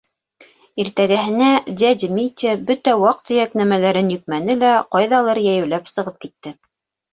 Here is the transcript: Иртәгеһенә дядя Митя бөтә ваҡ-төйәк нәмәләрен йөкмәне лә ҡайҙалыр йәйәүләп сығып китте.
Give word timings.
Иртәгеһенә 0.83 1.49
дядя 1.81 2.09
Митя 2.15 2.55
бөтә 2.71 2.95
ваҡ-төйәк 3.05 3.55
нәмәләрен 3.63 4.11
йөкмәне 4.17 4.59
лә 4.65 4.75
ҡайҙалыр 4.99 5.45
йәйәүләп 5.45 5.95
сығып 5.95 6.21
китте. 6.27 6.59